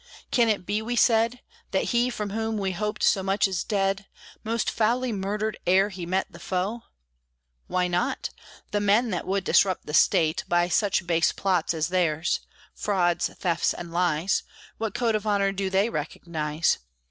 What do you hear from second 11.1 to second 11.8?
plots